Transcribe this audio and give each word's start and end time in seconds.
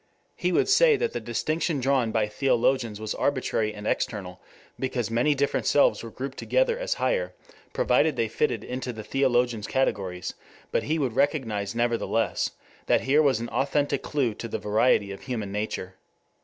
He 0.35 0.51
would 0.51 0.67
say 0.67 0.95
that 0.95 1.13
the 1.13 1.19
distinction 1.19 1.79
drawn 1.79 2.11
by 2.11 2.27
theologians 2.27 2.99
was 2.99 3.13
arbitrary 3.13 3.71
and 3.71 3.85
external, 3.85 4.41
because 4.79 5.11
many 5.11 5.35
different 5.35 5.67
selves 5.67 6.01
were 6.01 6.09
grouped 6.09 6.39
together 6.39 6.79
as 6.79 6.95
higher 6.95 7.35
provided 7.71 8.15
they 8.15 8.27
fitted 8.27 8.63
into 8.63 8.91
the 8.93 9.03
theologian's 9.03 9.67
categories, 9.67 10.33
but 10.71 10.81
he 10.81 10.97
would 10.97 11.13
recognize 11.15 11.75
nevertheless 11.75 12.49
that 12.87 13.01
here 13.01 13.21
was 13.21 13.39
an 13.41 13.49
authentic 13.49 14.01
clue 14.01 14.33
to 14.33 14.47
the 14.47 14.57
variety 14.57 15.11
of 15.11 15.21
human 15.21 15.51
nature. 15.51 15.93